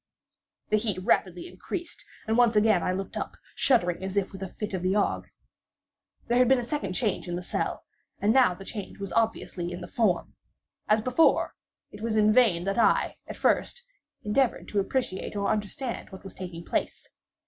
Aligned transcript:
The 0.69 0.77
heat 0.77 0.97
rapidly 1.03 1.47
increased, 1.47 2.03
and 2.25 2.35
once 2.35 2.55
again 2.55 2.81
I 2.81 2.91
looked 2.91 3.15
up, 3.15 3.37
shuddering 3.53 4.03
as 4.03 4.15
with 4.15 4.41
a 4.41 4.49
fit 4.49 4.73
of 4.73 4.81
the 4.81 4.95
ague. 4.95 5.29
There 6.27 6.39
had 6.39 6.47
been 6.47 6.57
a 6.57 6.63
second 6.63 6.93
change 6.93 7.27
in 7.27 7.35
the 7.35 7.43
cell—and 7.43 8.33
now 8.33 8.55
the 8.55 8.65
change 8.65 8.97
was 8.97 9.13
obviously 9.13 9.71
in 9.71 9.79
the 9.81 9.87
form. 9.87 10.33
As 10.87 11.01
before, 11.01 11.53
it 11.91 12.01
was 12.01 12.15
in 12.15 12.33
vain 12.33 12.63
that 12.63 12.79
I, 12.79 13.17
at 13.27 13.37
first, 13.37 13.83
endeavoured 14.23 14.67
to 14.69 14.79
appreciate 14.79 15.35
or 15.35 15.47
understand 15.49 16.09
what 16.09 16.23
was 16.23 16.33
taking 16.33 16.65
place. 16.65 17.07